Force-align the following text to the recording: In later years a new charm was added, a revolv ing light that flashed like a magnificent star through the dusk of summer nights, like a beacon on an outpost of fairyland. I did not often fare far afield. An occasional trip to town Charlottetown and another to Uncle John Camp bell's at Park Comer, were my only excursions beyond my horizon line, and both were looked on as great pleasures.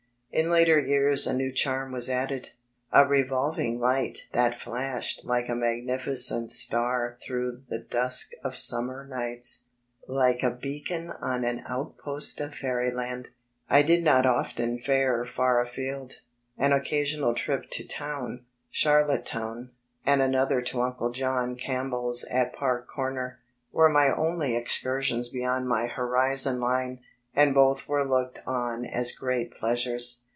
In 0.33 0.49
later 0.49 0.79
years 0.79 1.27
a 1.27 1.33
new 1.33 1.51
charm 1.51 1.91
was 1.91 2.09
added, 2.09 2.51
a 2.89 3.03
revolv 3.03 3.57
ing 3.59 3.81
light 3.81 4.27
that 4.31 4.55
flashed 4.57 5.25
like 5.25 5.49
a 5.49 5.55
magnificent 5.55 6.53
star 6.53 7.17
through 7.21 7.63
the 7.67 7.79
dusk 7.79 8.31
of 8.41 8.55
summer 8.55 9.05
nights, 9.05 9.65
like 10.07 10.41
a 10.41 10.49
beacon 10.55 11.11
on 11.19 11.43
an 11.43 11.63
outpost 11.67 12.39
of 12.39 12.55
fairyland. 12.55 13.27
I 13.69 13.81
did 13.81 14.05
not 14.05 14.25
often 14.25 14.79
fare 14.79 15.25
far 15.25 15.59
afield. 15.59 16.21
An 16.57 16.71
occasional 16.71 17.35
trip 17.35 17.69
to 17.71 17.85
town 17.85 18.45
Charlottetown 18.69 19.71
and 20.05 20.21
another 20.21 20.61
to 20.61 20.81
Uncle 20.81 21.11
John 21.11 21.57
Camp 21.57 21.91
bell's 21.91 22.23
at 22.31 22.53
Park 22.53 22.87
Comer, 22.87 23.39
were 23.73 23.89
my 23.89 24.07
only 24.07 24.55
excursions 24.55 25.27
beyond 25.27 25.67
my 25.67 25.87
horizon 25.87 26.61
line, 26.61 27.01
and 27.33 27.53
both 27.55 27.87
were 27.87 28.03
looked 28.03 28.37
on 28.45 28.83
as 28.85 29.13
great 29.13 29.49
pleasures. 29.53 30.23